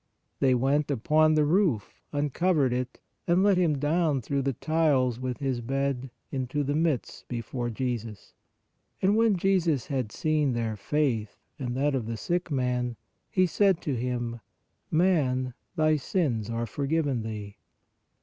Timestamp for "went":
0.55-0.89